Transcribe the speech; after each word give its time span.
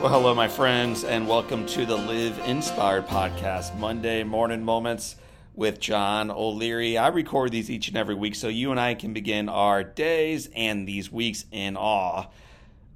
Well, 0.00 0.08
hello, 0.08 0.34
my 0.34 0.48
friends, 0.48 1.04
and 1.04 1.28
welcome 1.28 1.66
to 1.66 1.84
the 1.84 1.94
Live 1.94 2.38
Inspired 2.46 3.06
podcast, 3.06 3.76
Monday 3.76 4.24
Morning 4.24 4.64
Moments 4.64 5.16
with 5.54 5.78
John 5.78 6.30
O'Leary. 6.30 6.96
I 6.96 7.08
record 7.08 7.52
these 7.52 7.70
each 7.70 7.88
and 7.88 7.98
every 7.98 8.14
week 8.14 8.34
so 8.34 8.48
you 8.48 8.70
and 8.70 8.80
I 8.80 8.94
can 8.94 9.12
begin 9.12 9.50
our 9.50 9.84
days 9.84 10.48
and 10.56 10.88
these 10.88 11.12
weeks 11.12 11.44
in 11.52 11.76
awe 11.76 12.28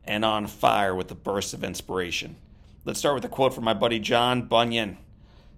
and 0.04 0.25
on 0.25 0.46
fire 0.46 0.94
with 0.94 1.11
a 1.11 1.14
burst 1.14 1.52
of 1.52 1.62
inspiration. 1.62 2.36
Let's 2.86 3.00
start 3.00 3.16
with 3.16 3.26
a 3.26 3.29
quote 3.29 3.52
from 3.52 3.64
my 3.64 3.75
buddy 3.75 3.98
John 3.98 4.48
Bunyan. 4.48 4.96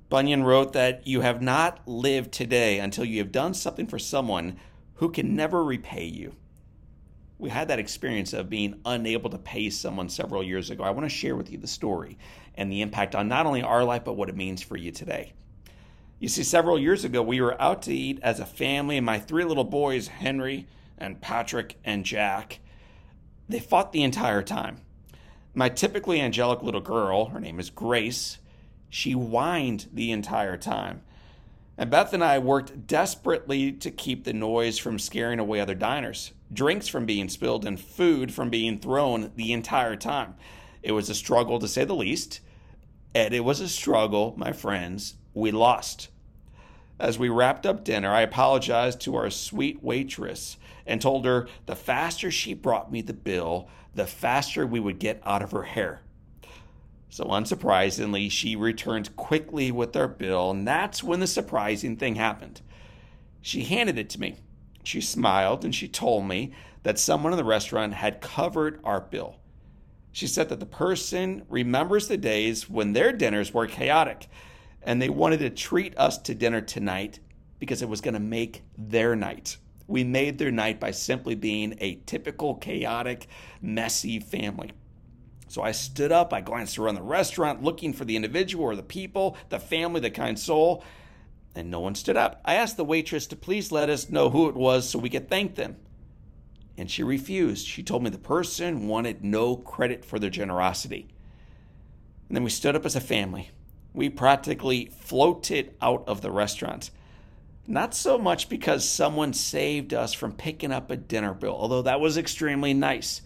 Bunyan 0.08 0.42
wrote 0.42 0.72
that 0.72 1.06
you 1.06 1.20
have 1.20 1.40
not 1.40 1.86
lived 1.86 2.32
today 2.32 2.80
until 2.80 3.04
you 3.04 3.18
have 3.18 3.30
done 3.30 3.54
something 3.54 3.86
for 3.86 4.00
someone 4.00 4.56
who 4.94 5.12
can 5.12 5.36
never 5.36 5.62
repay 5.62 6.06
you 6.06 6.34
we 7.38 7.50
had 7.50 7.68
that 7.68 7.78
experience 7.78 8.32
of 8.32 8.48
being 8.48 8.80
unable 8.84 9.30
to 9.30 9.38
pay 9.38 9.70
someone 9.70 10.08
several 10.08 10.42
years 10.42 10.70
ago. 10.70 10.84
I 10.84 10.90
want 10.90 11.04
to 11.04 11.14
share 11.14 11.36
with 11.36 11.50
you 11.50 11.58
the 11.58 11.66
story 11.66 12.18
and 12.54 12.72
the 12.72 12.80
impact 12.80 13.14
on 13.14 13.28
not 13.28 13.46
only 13.46 13.62
our 13.62 13.84
life, 13.84 14.04
but 14.04 14.16
what 14.16 14.28
it 14.28 14.36
means 14.36 14.62
for 14.62 14.76
you 14.76 14.90
today. 14.90 15.34
You 16.18 16.28
see, 16.28 16.42
several 16.42 16.78
years 16.78 17.04
ago, 17.04 17.22
we 17.22 17.42
were 17.42 17.60
out 17.60 17.82
to 17.82 17.94
eat 17.94 18.18
as 18.22 18.40
a 18.40 18.46
family, 18.46 18.96
and 18.96 19.04
my 19.04 19.18
three 19.18 19.44
little 19.44 19.64
boys, 19.64 20.08
Henry 20.08 20.66
and 20.96 21.20
Patrick 21.20 21.76
and 21.84 22.06
Jack, 22.06 22.60
they 23.48 23.60
fought 23.60 23.92
the 23.92 24.02
entire 24.02 24.42
time. 24.42 24.78
My 25.54 25.68
typically 25.68 26.20
angelic 26.20 26.62
little 26.62 26.80
girl, 26.80 27.26
her 27.26 27.40
name 27.40 27.60
is 27.60 27.68
Grace, 27.68 28.38
she 28.88 29.12
whined 29.12 29.88
the 29.92 30.10
entire 30.10 30.56
time. 30.56 31.02
And 31.78 31.90
Beth 31.90 32.14
and 32.14 32.24
I 32.24 32.38
worked 32.38 32.86
desperately 32.86 33.70
to 33.72 33.90
keep 33.90 34.24
the 34.24 34.32
noise 34.32 34.78
from 34.78 34.98
scaring 34.98 35.38
away 35.38 35.60
other 35.60 35.74
diners, 35.74 36.32
drinks 36.52 36.88
from 36.88 37.04
being 37.04 37.28
spilled, 37.28 37.66
and 37.66 37.78
food 37.78 38.32
from 38.32 38.48
being 38.48 38.78
thrown 38.78 39.32
the 39.36 39.52
entire 39.52 39.96
time. 39.96 40.34
It 40.82 40.92
was 40.92 41.10
a 41.10 41.14
struggle 41.14 41.58
to 41.58 41.68
say 41.68 41.84
the 41.84 41.94
least. 41.94 42.40
And 43.14 43.34
it 43.34 43.44
was 43.44 43.60
a 43.60 43.68
struggle, 43.68 44.34
my 44.36 44.52
friends. 44.52 45.16
We 45.34 45.50
lost. 45.50 46.08
As 46.98 47.18
we 47.18 47.28
wrapped 47.28 47.66
up 47.66 47.84
dinner, 47.84 48.10
I 48.10 48.22
apologized 48.22 49.00
to 49.02 49.16
our 49.16 49.28
sweet 49.28 49.82
waitress 49.82 50.56
and 50.86 51.00
told 51.00 51.26
her 51.26 51.46
the 51.66 51.76
faster 51.76 52.30
she 52.30 52.54
brought 52.54 52.90
me 52.90 53.02
the 53.02 53.12
bill, 53.12 53.68
the 53.94 54.06
faster 54.06 54.66
we 54.66 54.80
would 54.80 54.98
get 54.98 55.20
out 55.26 55.42
of 55.42 55.50
her 55.50 55.64
hair. 55.64 56.00
So, 57.08 57.24
unsurprisingly, 57.24 58.30
she 58.30 58.56
returned 58.56 59.16
quickly 59.16 59.70
with 59.70 59.96
our 59.96 60.08
bill, 60.08 60.50
and 60.50 60.66
that's 60.66 61.02
when 61.02 61.20
the 61.20 61.26
surprising 61.26 61.96
thing 61.96 62.16
happened. 62.16 62.60
She 63.40 63.62
handed 63.62 63.96
it 63.96 64.10
to 64.10 64.20
me. 64.20 64.36
She 64.82 65.00
smiled 65.00 65.64
and 65.64 65.74
she 65.74 65.88
told 65.88 66.26
me 66.26 66.52
that 66.82 66.98
someone 66.98 67.32
in 67.32 67.36
the 67.36 67.44
restaurant 67.44 67.94
had 67.94 68.20
covered 68.20 68.80
our 68.84 69.00
bill. 69.00 69.36
She 70.12 70.26
said 70.26 70.48
that 70.48 70.60
the 70.60 70.66
person 70.66 71.44
remembers 71.48 72.08
the 72.08 72.16
days 72.16 72.70
when 72.70 72.92
their 72.92 73.12
dinners 73.12 73.52
were 73.52 73.66
chaotic 73.66 74.28
and 74.82 75.02
they 75.02 75.08
wanted 75.08 75.40
to 75.40 75.50
treat 75.50 75.98
us 75.98 76.18
to 76.18 76.34
dinner 76.34 76.60
tonight 76.60 77.18
because 77.58 77.82
it 77.82 77.88
was 77.88 78.00
going 78.00 78.14
to 78.14 78.20
make 78.20 78.62
their 78.78 79.16
night. 79.16 79.58
We 79.88 80.04
made 80.04 80.38
their 80.38 80.52
night 80.52 80.80
by 80.80 80.92
simply 80.92 81.34
being 81.34 81.76
a 81.80 81.96
typical 82.06 82.54
chaotic, 82.54 83.26
messy 83.60 84.20
family. 84.20 84.72
So 85.56 85.62
I 85.62 85.72
stood 85.72 86.12
up, 86.12 86.34
I 86.34 86.42
glanced 86.42 86.76
around 86.76 86.96
the 86.96 87.02
restaurant 87.02 87.62
looking 87.62 87.94
for 87.94 88.04
the 88.04 88.14
individual 88.14 88.66
or 88.66 88.76
the 88.76 88.82
people, 88.82 89.38
the 89.48 89.58
family, 89.58 90.02
the 90.02 90.10
kind 90.10 90.38
soul, 90.38 90.84
and 91.54 91.70
no 91.70 91.80
one 91.80 91.94
stood 91.94 92.18
up. 92.18 92.42
I 92.44 92.56
asked 92.56 92.76
the 92.76 92.84
waitress 92.84 93.26
to 93.28 93.36
please 93.36 93.72
let 93.72 93.88
us 93.88 94.10
know 94.10 94.28
who 94.28 94.50
it 94.50 94.54
was 94.54 94.86
so 94.86 94.98
we 94.98 95.08
could 95.08 95.30
thank 95.30 95.54
them. 95.54 95.76
And 96.76 96.90
she 96.90 97.02
refused. 97.02 97.66
She 97.66 97.82
told 97.82 98.02
me 98.02 98.10
the 98.10 98.18
person 98.18 98.86
wanted 98.86 99.24
no 99.24 99.56
credit 99.56 100.04
for 100.04 100.18
their 100.18 100.28
generosity. 100.28 101.08
And 102.28 102.36
then 102.36 102.44
we 102.44 102.50
stood 102.50 102.76
up 102.76 102.84
as 102.84 102.94
a 102.94 103.00
family. 103.00 103.50
We 103.94 104.10
practically 104.10 104.90
floated 105.00 105.74
out 105.80 106.04
of 106.06 106.20
the 106.20 106.30
restaurant. 106.30 106.90
Not 107.66 107.94
so 107.94 108.18
much 108.18 108.50
because 108.50 108.86
someone 108.86 109.32
saved 109.32 109.94
us 109.94 110.12
from 110.12 110.32
picking 110.32 110.70
up 110.70 110.90
a 110.90 110.98
dinner 110.98 111.32
bill, 111.32 111.56
although 111.58 111.80
that 111.80 111.98
was 111.98 112.18
extremely 112.18 112.74
nice 112.74 113.22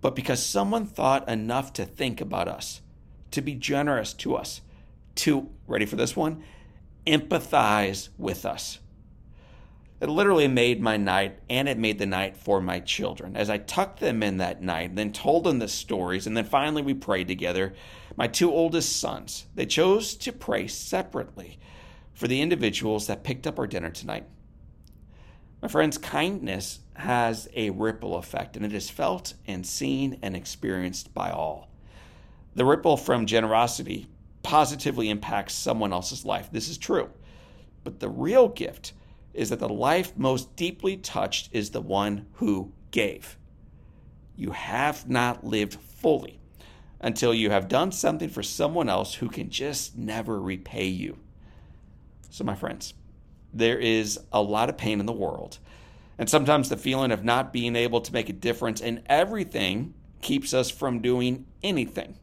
but 0.00 0.16
because 0.16 0.44
someone 0.44 0.86
thought 0.86 1.28
enough 1.28 1.72
to 1.74 1.84
think 1.84 2.20
about 2.20 2.48
us, 2.48 2.80
to 3.30 3.42
be 3.42 3.54
generous 3.54 4.12
to 4.14 4.34
us, 4.34 4.60
to, 5.16 5.48
ready 5.66 5.86
for 5.86 5.96
this 5.96 6.16
one, 6.16 6.42
empathize 7.06 8.08
with 8.18 8.44
us. 8.44 8.78
It 10.00 10.08
literally 10.08 10.48
made 10.48 10.80
my 10.80 10.96
night, 10.96 11.38
and 11.50 11.68
it 11.68 11.76
made 11.76 11.98
the 11.98 12.06
night 12.06 12.36
for 12.36 12.62
my 12.62 12.80
children. 12.80 13.36
As 13.36 13.50
I 13.50 13.58
tucked 13.58 14.00
them 14.00 14.22
in 14.22 14.38
that 14.38 14.62
night, 14.62 14.96
then 14.96 15.12
told 15.12 15.44
them 15.44 15.58
the 15.58 15.68
stories, 15.68 16.26
and 16.26 16.34
then 16.34 16.46
finally 16.46 16.80
we 16.80 16.94
prayed 16.94 17.28
together. 17.28 17.74
My 18.16 18.26
two 18.26 18.50
oldest 18.50 18.98
sons, 18.98 19.46
they 19.54 19.66
chose 19.66 20.14
to 20.16 20.32
pray 20.32 20.68
separately 20.68 21.58
for 22.14 22.28
the 22.28 22.40
individuals 22.40 23.06
that 23.08 23.24
picked 23.24 23.46
up 23.46 23.58
our 23.58 23.66
dinner 23.66 23.90
tonight. 23.90 24.24
My 25.62 25.68
friends, 25.68 25.98
kindness 25.98 26.80
has 26.94 27.48
a 27.54 27.70
ripple 27.70 28.16
effect, 28.16 28.56
and 28.56 28.64
it 28.64 28.72
is 28.72 28.88
felt 28.88 29.34
and 29.46 29.66
seen 29.66 30.18
and 30.22 30.34
experienced 30.34 31.12
by 31.12 31.30
all. 31.30 31.68
The 32.54 32.64
ripple 32.64 32.96
from 32.96 33.26
generosity 33.26 34.06
positively 34.42 35.10
impacts 35.10 35.54
someone 35.54 35.92
else's 35.92 36.24
life. 36.24 36.50
This 36.50 36.68
is 36.68 36.78
true. 36.78 37.10
But 37.84 38.00
the 38.00 38.08
real 38.08 38.48
gift 38.48 38.94
is 39.34 39.50
that 39.50 39.58
the 39.58 39.68
life 39.68 40.16
most 40.16 40.56
deeply 40.56 40.96
touched 40.96 41.50
is 41.52 41.70
the 41.70 41.80
one 41.80 42.26
who 42.34 42.72
gave. 42.90 43.36
You 44.36 44.52
have 44.52 45.08
not 45.08 45.44
lived 45.44 45.74
fully 45.74 46.40
until 47.00 47.32
you 47.32 47.50
have 47.50 47.68
done 47.68 47.92
something 47.92 48.28
for 48.28 48.42
someone 48.42 48.88
else 48.88 49.14
who 49.14 49.28
can 49.28 49.50
just 49.50 49.96
never 49.96 50.40
repay 50.40 50.86
you. 50.86 51.18
So, 52.30 52.44
my 52.44 52.54
friends, 52.54 52.94
there 53.52 53.78
is 53.78 54.18
a 54.32 54.42
lot 54.42 54.68
of 54.68 54.76
pain 54.76 55.00
in 55.00 55.06
the 55.06 55.12
world. 55.12 55.58
And 56.18 56.28
sometimes 56.28 56.68
the 56.68 56.76
feeling 56.76 57.12
of 57.12 57.24
not 57.24 57.52
being 57.52 57.76
able 57.76 58.00
to 58.02 58.12
make 58.12 58.28
a 58.28 58.34
difference 58.34 58.80
in 58.80 59.02
everything 59.06 59.94
keeps 60.20 60.52
us 60.52 60.70
from 60.70 61.00
doing 61.00 61.46
anything. 61.62 62.16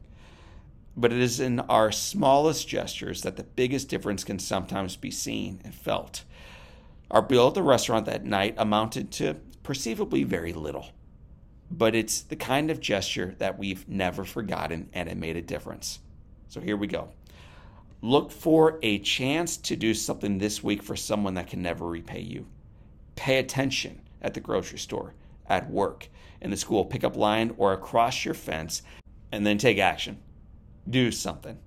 But 0.96 1.12
it 1.12 1.18
is 1.18 1.40
in 1.40 1.60
our 1.60 1.92
smallest 1.92 2.68
gestures 2.68 3.22
that 3.22 3.36
the 3.36 3.44
biggest 3.44 3.88
difference 3.88 4.24
can 4.24 4.38
sometimes 4.38 4.96
be 4.96 5.10
seen 5.10 5.60
and 5.64 5.74
felt. 5.74 6.24
Our 7.10 7.22
bill 7.22 7.48
at 7.48 7.54
the 7.54 7.62
restaurant 7.62 8.06
that 8.06 8.24
night 8.24 8.54
amounted 8.58 9.10
to 9.12 9.34
perceivably 9.62 10.24
very 10.24 10.52
little, 10.52 10.90
but 11.70 11.94
it's 11.94 12.20
the 12.20 12.36
kind 12.36 12.70
of 12.70 12.80
gesture 12.80 13.34
that 13.38 13.58
we've 13.58 13.88
never 13.88 14.24
forgotten 14.24 14.88
and 14.92 15.08
it 15.08 15.16
made 15.16 15.36
a 15.36 15.42
difference. 15.42 16.00
So 16.48 16.60
here 16.60 16.76
we 16.76 16.86
go. 16.86 17.10
Look 18.00 18.30
for 18.30 18.78
a 18.82 19.00
chance 19.00 19.56
to 19.56 19.74
do 19.74 19.92
something 19.92 20.38
this 20.38 20.62
week 20.62 20.82
for 20.84 20.94
someone 20.94 21.34
that 21.34 21.48
can 21.48 21.62
never 21.62 21.86
repay 21.86 22.20
you. 22.20 22.46
Pay 23.16 23.38
attention 23.38 24.00
at 24.22 24.34
the 24.34 24.40
grocery 24.40 24.78
store, 24.78 25.14
at 25.48 25.68
work, 25.68 26.08
in 26.40 26.50
the 26.50 26.56
school 26.56 26.84
pickup 26.84 27.16
line, 27.16 27.54
or 27.58 27.72
across 27.72 28.24
your 28.24 28.34
fence, 28.34 28.82
and 29.32 29.44
then 29.44 29.58
take 29.58 29.78
action. 29.78 30.22
Do 30.88 31.10
something. 31.10 31.58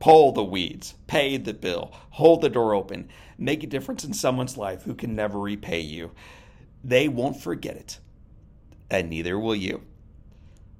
Pull 0.00 0.32
the 0.32 0.44
weeds, 0.44 0.94
pay 1.06 1.38
the 1.38 1.54
bill, 1.54 1.92
hold 2.10 2.42
the 2.42 2.50
door 2.50 2.74
open, 2.74 3.08
make 3.38 3.62
a 3.62 3.68
difference 3.68 4.04
in 4.04 4.12
someone's 4.12 4.58
life 4.58 4.82
who 4.82 4.94
can 4.94 5.14
never 5.14 5.38
repay 5.38 5.80
you. 5.80 6.10
They 6.84 7.08
won't 7.08 7.40
forget 7.40 7.76
it, 7.76 7.98
and 8.90 9.08
neither 9.08 9.38
will 9.38 9.56
you. 9.56 9.82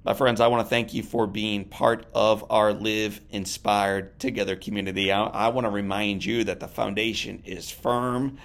My 0.05 0.15
friends, 0.15 0.41
I 0.41 0.49
want 0.49 0.67
to 0.67 0.69
thank 0.69 0.95
you 0.95 1.05
for 1.05 1.29
being 1.29 1.65
part 1.65 2.07
of 2.13 2.45
our 2.51 2.73
Live 2.73 3.21
Inspired 3.31 4.19
Together 4.19 4.57
community. 4.57 5.13
I, 5.13 5.23
I, 5.27 5.49
want 5.49 5.65
to 5.65 5.71
remind 5.71 6.25
you 6.25 6.43
that 6.43 6.59
the 6.59 6.67
foundation 6.67 7.41
is 7.45 7.71
firm. 7.71 8.37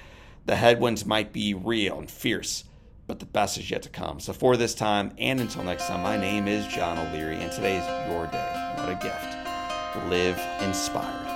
The 0.45 0.55
headwinds 0.55 1.03
might 1.03 1.33
be 1.33 1.55
real 1.55 1.97
and 1.97 2.11
fierce, 2.11 2.63
but 3.07 3.17
the 3.17 3.25
best 3.25 3.57
is 3.57 3.71
yet 3.71 3.81
to 3.83 3.89
come. 3.89 4.19
So, 4.19 4.33
for 4.33 4.55
this 4.55 4.75
time 4.75 5.13
and 5.17 5.41
until 5.41 5.63
next 5.63 5.87
time, 5.87 6.03
my 6.03 6.15
name 6.15 6.47
is 6.47 6.67
John 6.67 6.99
O'Leary, 6.99 7.37
and 7.37 7.51
today 7.51 7.77
is 7.77 8.11
your 8.11 8.27
day. 8.27 8.73
What 8.77 8.89
a 8.89 8.99
gift. 9.01 10.11
Live 10.11 10.39
inspired. 10.61 11.26